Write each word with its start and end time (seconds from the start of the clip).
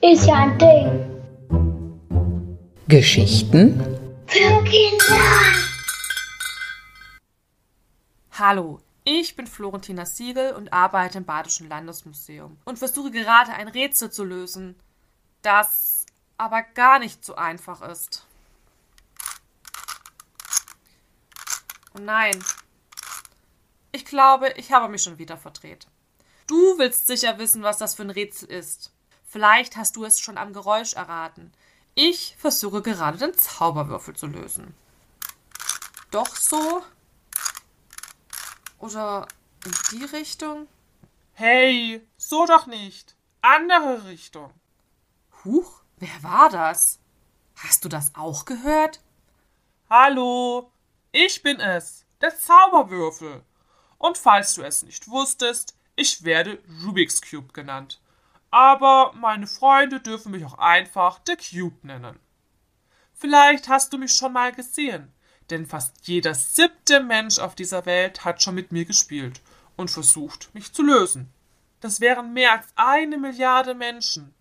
Ist 0.00 0.26
ja 0.26 0.34
ein 0.34 0.56
Ding. 0.58 1.10
Geschichten 2.86 3.80
Für 4.28 4.62
Kinder. 4.62 5.18
Hallo, 8.30 8.78
ich 9.02 9.34
bin 9.34 9.48
Florentina 9.48 10.06
Siegel 10.06 10.52
und 10.52 10.72
arbeite 10.72 11.18
im 11.18 11.24
Badischen 11.24 11.68
Landesmuseum 11.68 12.58
und 12.64 12.78
versuche 12.78 13.10
gerade 13.10 13.52
ein 13.54 13.66
Rätsel 13.66 14.12
zu 14.12 14.22
lösen, 14.22 14.76
das 15.42 16.06
aber 16.36 16.62
gar 16.62 17.00
nicht 17.00 17.24
so 17.24 17.34
einfach 17.34 17.82
ist. 17.82 18.24
Oh 21.96 22.00
nein. 22.00 22.38
Ich 24.08 24.10
glaube, 24.10 24.48
ich 24.56 24.72
habe 24.72 24.88
mich 24.88 25.02
schon 25.02 25.18
wieder 25.18 25.36
verdreht. 25.36 25.86
Du 26.46 26.78
willst 26.78 27.06
sicher 27.06 27.36
wissen, 27.36 27.62
was 27.62 27.76
das 27.76 27.94
für 27.94 28.04
ein 28.04 28.08
Rätsel 28.08 28.50
ist. 28.50 28.90
Vielleicht 29.26 29.76
hast 29.76 29.96
du 29.96 30.04
es 30.06 30.18
schon 30.18 30.38
am 30.38 30.54
Geräusch 30.54 30.94
erraten. 30.94 31.52
Ich 31.94 32.34
versuche 32.38 32.80
gerade 32.80 33.18
den 33.18 33.34
Zauberwürfel 33.34 34.16
zu 34.16 34.26
lösen. 34.26 34.74
Doch 36.10 36.34
so? 36.34 36.82
Oder 38.78 39.28
in 39.66 39.72
die 39.92 40.04
Richtung? 40.06 40.68
Hey, 41.34 42.00
so 42.16 42.46
doch 42.46 42.64
nicht. 42.64 43.14
Andere 43.42 44.06
Richtung. 44.06 44.50
Huch, 45.44 45.82
wer 45.98 46.22
war 46.22 46.48
das? 46.48 46.98
Hast 47.56 47.84
du 47.84 47.90
das 47.90 48.14
auch 48.14 48.46
gehört? 48.46 49.02
Hallo, 49.90 50.72
ich 51.12 51.42
bin 51.42 51.60
es, 51.60 52.06
der 52.22 52.34
Zauberwürfel. 52.34 53.44
Und 53.98 54.16
falls 54.16 54.54
du 54.54 54.62
es 54.62 54.82
nicht 54.82 55.08
wusstest, 55.08 55.76
ich 55.96 56.24
werde 56.24 56.58
Rubik's 56.84 57.20
Cube 57.20 57.52
genannt. 57.52 58.00
Aber 58.50 59.12
meine 59.14 59.46
Freunde 59.46 60.00
dürfen 60.00 60.32
mich 60.32 60.44
auch 60.44 60.58
einfach 60.58 61.18
der 61.18 61.36
Cube 61.36 61.86
nennen. 61.86 62.18
Vielleicht 63.12 63.68
hast 63.68 63.92
du 63.92 63.98
mich 63.98 64.12
schon 64.12 64.32
mal 64.32 64.52
gesehen, 64.52 65.12
denn 65.50 65.66
fast 65.66 66.06
jeder 66.06 66.34
siebte 66.34 67.00
Mensch 67.00 67.40
auf 67.40 67.56
dieser 67.56 67.84
Welt 67.84 68.24
hat 68.24 68.42
schon 68.42 68.54
mit 68.54 68.70
mir 68.70 68.84
gespielt 68.84 69.40
und 69.76 69.90
versucht, 69.90 70.54
mich 70.54 70.72
zu 70.72 70.82
lösen. 70.82 71.32
Das 71.80 72.00
wären 72.00 72.32
mehr 72.32 72.52
als 72.52 72.66
eine 72.76 73.18
Milliarde 73.18 73.74
Menschen. 73.74 74.34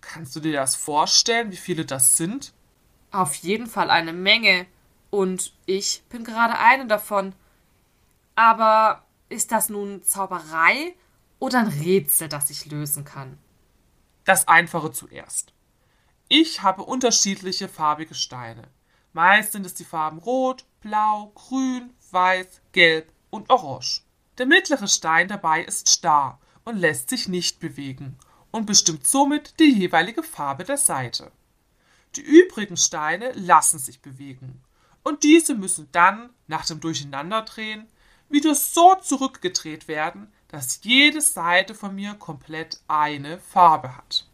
Kannst 0.00 0.36
du 0.36 0.40
dir 0.40 0.52
das 0.52 0.76
vorstellen, 0.76 1.50
wie 1.50 1.56
viele 1.56 1.84
das 1.84 2.16
sind? 2.16 2.52
Auf 3.10 3.34
jeden 3.36 3.66
Fall 3.66 3.90
eine 3.90 4.12
Menge. 4.12 4.66
Und 5.10 5.52
ich 5.66 6.02
bin 6.08 6.24
gerade 6.24 6.58
eine 6.58 6.86
davon. 6.86 7.34
Aber 8.36 9.04
ist 9.28 9.50
das 9.50 9.70
nun 9.70 10.02
Zauberei 10.04 10.94
oder 11.38 11.60
ein 11.60 11.66
Rätsel, 11.66 12.28
das 12.28 12.50
ich 12.50 12.66
lösen 12.66 13.04
kann? 13.04 13.38
Das 14.24 14.46
Einfache 14.46 14.92
zuerst. 14.92 15.52
Ich 16.28 16.62
habe 16.62 16.82
unterschiedliche 16.82 17.68
farbige 17.68 18.14
Steine. 18.14 18.68
Meist 19.12 19.52
sind 19.52 19.64
es 19.64 19.74
die 19.74 19.84
Farben 19.84 20.18
Rot, 20.18 20.66
Blau, 20.80 21.32
Grün, 21.34 21.94
Weiß, 22.10 22.60
Gelb 22.72 23.10
und 23.30 23.48
Orange. 23.48 24.02
Der 24.36 24.46
mittlere 24.46 24.88
Stein 24.88 25.28
dabei 25.28 25.64
ist 25.64 25.88
starr 25.88 26.38
und 26.64 26.76
lässt 26.76 27.08
sich 27.08 27.28
nicht 27.28 27.58
bewegen 27.58 28.18
und 28.50 28.66
bestimmt 28.66 29.06
somit 29.06 29.58
die 29.60 29.72
jeweilige 29.72 30.22
Farbe 30.22 30.64
der 30.64 30.76
Seite. 30.76 31.32
Die 32.16 32.20
übrigen 32.20 32.76
Steine 32.76 33.32
lassen 33.32 33.78
sich 33.78 34.02
bewegen 34.02 34.60
und 35.04 35.22
diese 35.22 35.54
müssen 35.54 35.88
dann 35.92 36.30
nach 36.46 36.66
dem 36.66 36.80
Durcheinanderdrehen 36.80 37.88
wieder 38.28 38.54
so 38.54 38.94
zurückgedreht 38.96 39.88
werden, 39.88 40.32
dass 40.48 40.80
jede 40.82 41.20
Seite 41.20 41.74
von 41.74 41.94
mir 41.94 42.14
komplett 42.14 42.80
eine 42.88 43.38
Farbe 43.38 43.96
hat. 43.96 44.26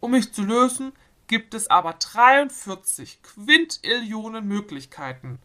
Um 0.00 0.12
mich 0.12 0.32
zu 0.32 0.42
lösen, 0.42 0.92
gibt 1.26 1.54
es 1.54 1.68
aber 1.68 1.94
43 1.94 3.22
Quintillionen 3.22 4.46
Möglichkeiten. 4.46 5.38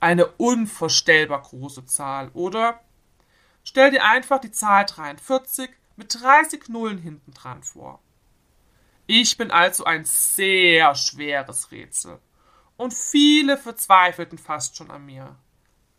Eine 0.00 0.26
unvorstellbar 0.26 1.42
große 1.42 1.86
Zahl, 1.86 2.30
oder? 2.34 2.80
Stell 3.64 3.92
dir 3.92 4.04
einfach 4.04 4.40
die 4.40 4.50
Zahl 4.50 4.84
43 4.84 5.70
mit 5.96 6.20
30 6.20 6.68
Nullen 6.68 6.98
hinten 6.98 7.32
dran 7.32 7.62
vor. 7.62 8.00
Ich 9.06 9.36
bin 9.36 9.50
also 9.50 9.84
ein 9.84 10.04
sehr 10.04 10.94
schweres 10.94 11.70
Rätsel. 11.70 12.18
Und 12.76 12.94
viele 12.94 13.56
verzweifelten 13.56 14.38
fast 14.38 14.76
schon 14.76 14.90
an 14.90 15.06
mir. 15.06 15.36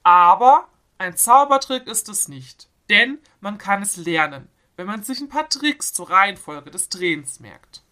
Aber 0.03 0.67
ein 0.97 1.17
Zaubertrick 1.17 1.87
ist 1.87 2.09
es 2.09 2.27
nicht. 2.27 2.67
Denn 2.89 3.19
man 3.39 3.57
kann 3.57 3.81
es 3.81 3.97
lernen, 3.97 4.49
wenn 4.75 4.87
man 4.87 5.03
sich 5.03 5.19
ein 5.19 5.29
paar 5.29 5.49
Tricks 5.49 5.93
zur 5.93 6.09
Reihenfolge 6.09 6.71
des 6.71 6.89
Drehens 6.89 7.39
merkt. 7.39 7.83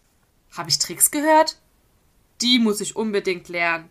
Habe 0.56 0.68
ich 0.68 0.78
Tricks 0.78 1.10
gehört? 1.10 1.58
Die 2.40 2.58
muss 2.58 2.80
ich 2.80 2.96
unbedingt 2.96 3.48
lernen. 3.48 3.90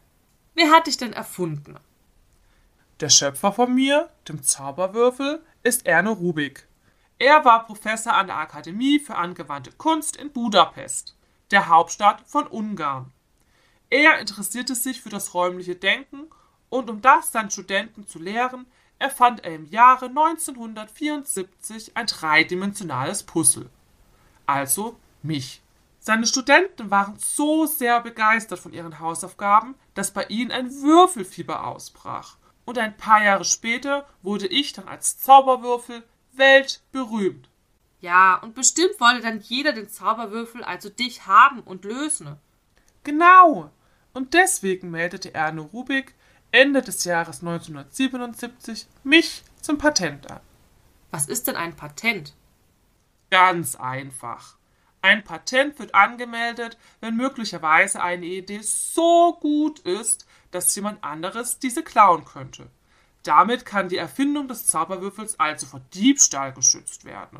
Wer 0.54 0.70
hat 0.70 0.88
dich 0.88 0.98
denn 0.98 1.14
erfunden? 1.14 1.80
Der 3.00 3.10
Schöpfer 3.10 3.52
von 3.52 3.74
mir, 3.74 4.10
dem 4.28 4.44
Zauberwürfel, 4.44 5.44
ist 5.64 5.88
Erno 5.88 6.12
Rubik. 6.12 6.68
Er 7.18 7.46
war 7.46 7.66
Professor 7.66 8.14
an 8.14 8.28
der 8.28 8.38
Akademie 8.38 9.00
für 9.00 9.16
angewandte 9.16 9.72
Kunst 9.72 10.18
in 10.18 10.32
Budapest, 10.32 11.16
der 11.50 11.68
Hauptstadt 11.68 12.22
von 12.28 12.46
Ungarn. 12.48 13.12
Er 13.90 14.20
interessierte 14.20 14.76
sich 14.76 15.02
für 15.02 15.10
das 15.10 15.34
räumliche 15.34 15.76
Denken 15.76 16.28
und 16.70 16.90
um 16.90 17.02
das 17.02 17.32
seinen 17.32 17.52
Studenten 17.52 18.08
zu 18.08 18.20
lehren, 18.20 18.66
erfand 19.02 19.44
er 19.44 19.56
im 19.56 19.66
Jahre 19.66 20.06
1974 20.06 21.98
ein 21.98 22.06
dreidimensionales 22.06 23.24
Puzzle. 23.24 23.70
Also 24.46 24.98
mich. 25.24 25.62
Seine 26.00 26.26
Studenten 26.26 26.90
waren 26.90 27.18
so 27.18 27.66
sehr 27.66 28.02
begeistert 28.02 28.60
von 28.60 28.74
ihren 28.74 29.00
Hausaufgaben, 29.00 29.76
dass 29.94 30.12
bei 30.12 30.26
ihnen 30.26 30.52
ein 30.52 30.72
Würfelfieber 30.72 31.66
ausbrach. 31.68 32.38
Und 32.66 32.78
ein 32.78 32.96
paar 32.96 33.24
Jahre 33.24 33.46
später 33.46 34.08
wurde 34.22 34.48
ich 34.48 34.74
dann 34.74 34.88
als 34.88 35.20
Zauberwürfel 35.20 36.04
weltberühmt. 36.34 37.50
Ja, 38.00 38.36
und 38.38 38.56
bestimmt 38.56 39.00
wollte 39.00 39.22
dann 39.22 39.42
jeder 39.42 39.74
den 39.74 39.90
Zauberwürfel, 39.90 40.64
also 40.64 40.90
dich, 40.90 41.28
haben 41.28 41.62
und 41.62 41.86
lösen. 41.86 42.38
Genau. 43.04 43.72
Und 44.14 44.34
deswegen 44.34 44.90
meldete 44.90 45.34
Erno 45.34 45.64
Rubik 45.64 46.16
Ende 46.52 46.82
des 46.82 47.04
Jahres 47.06 47.42
1977 47.42 48.88
mich 49.04 49.44
zum 49.62 49.78
Patent 49.78 50.30
an. 50.30 50.42
Was 51.10 51.28
ist 51.28 51.48
denn 51.48 51.56
ein 51.56 51.76
Patent? 51.76 52.36
Ganz 53.30 53.76
einfach. 53.76 54.58
Ein 55.02 55.24
Patent 55.24 55.80
wird 55.80 55.96
angemeldet, 55.96 56.78
wenn 57.00 57.16
möglicherweise 57.16 58.04
eine 58.04 58.26
Idee 58.26 58.60
so 58.62 59.38
gut 59.40 59.80
ist, 59.80 60.28
dass 60.52 60.76
jemand 60.76 61.04
anderes 61.04 61.58
diese 61.58 61.84
klauen 61.84 62.26
könnte. 62.26 62.70
Damit 63.24 63.66
kann 63.66 63.90
die 63.90 63.98
Erfindung 63.98 64.48
des 64.48 64.68
Zauberwürfels 64.68 65.40
also 65.40 65.66
vor 65.66 65.82
Diebstahl 65.94 66.54
geschützt 66.54 67.06
werden. 67.06 67.40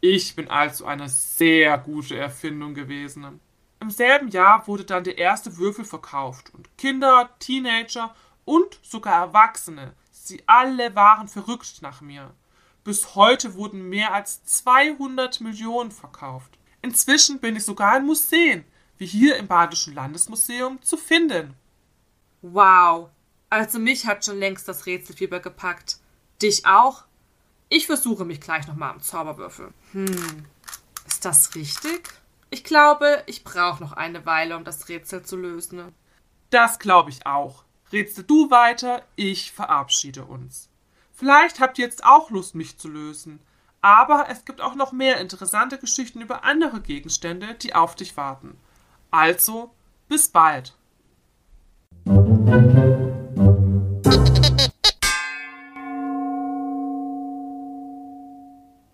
Ich 0.00 0.34
bin 0.36 0.50
also 0.50 0.84
eine 0.84 1.08
sehr 1.08 1.78
gute 1.78 2.16
Erfindung 2.16 2.74
gewesen. 2.74 3.40
Im 3.80 3.90
selben 3.90 4.28
Jahr 4.28 4.66
wurde 4.66 4.84
dann 4.84 5.04
der 5.04 5.18
erste 5.18 5.56
Würfel 5.58 5.84
verkauft 5.84 6.52
und 6.54 6.76
Kinder, 6.78 7.30
Teenager 7.38 8.14
und 8.44 8.78
sogar 8.82 9.20
Erwachsene, 9.26 9.94
sie 10.10 10.42
alle 10.46 10.94
waren 10.94 11.28
verrückt 11.28 11.82
nach 11.82 12.00
mir. 12.00 12.32
Bis 12.84 13.14
heute 13.14 13.54
wurden 13.54 13.88
mehr 13.88 14.14
als 14.14 14.44
200 14.44 15.40
Millionen 15.40 15.90
verkauft. 15.90 16.56
Inzwischen 16.82 17.40
bin 17.40 17.56
ich 17.56 17.64
sogar 17.64 17.96
in 17.96 18.06
Museen, 18.06 18.64
wie 18.96 19.06
hier 19.06 19.36
im 19.36 19.48
Badischen 19.48 19.94
Landesmuseum, 19.94 20.80
zu 20.82 20.96
finden. 20.96 21.54
Wow. 22.42 23.10
Also 23.50 23.78
mich 23.78 24.06
hat 24.06 24.24
schon 24.24 24.38
längst 24.38 24.68
das 24.68 24.86
Rätselfieber 24.86 25.40
gepackt. 25.40 25.98
Dich 26.40 26.64
auch? 26.66 27.04
Ich 27.68 27.86
versuche 27.86 28.24
mich 28.24 28.40
gleich 28.40 28.66
nochmal 28.68 28.90
am 28.90 29.02
Zauberwürfel. 29.02 29.72
Hm. 29.92 30.46
Ist 31.06 31.24
das 31.24 31.54
richtig? 31.54 32.08
Ich 32.50 32.64
glaube, 32.64 33.22
ich 33.26 33.44
brauche 33.44 33.82
noch 33.82 33.92
eine 33.92 34.24
Weile, 34.24 34.56
um 34.56 34.64
das 34.64 34.88
Rätsel 34.88 35.22
zu 35.24 35.36
lösen. 35.36 35.92
Das 36.50 36.78
glaube 36.78 37.10
ich 37.10 37.26
auch. 37.26 37.64
Rätsel 37.92 38.24
du 38.24 38.50
weiter, 38.50 39.02
ich 39.16 39.52
verabschiede 39.52 40.24
uns. 40.24 40.68
Vielleicht 41.12 41.60
habt 41.60 41.78
ihr 41.78 41.84
jetzt 41.84 42.04
auch 42.04 42.30
Lust, 42.30 42.54
mich 42.54 42.78
zu 42.78 42.88
lösen. 42.88 43.40
Aber 43.80 44.26
es 44.28 44.44
gibt 44.44 44.60
auch 44.60 44.74
noch 44.74 44.92
mehr 44.92 45.20
interessante 45.20 45.78
Geschichten 45.78 46.20
über 46.20 46.44
andere 46.44 46.80
Gegenstände, 46.80 47.54
die 47.54 47.74
auf 47.74 47.94
dich 47.94 48.16
warten. 48.16 48.58
Also, 49.10 49.70
bis 50.08 50.28
bald. 50.28 50.74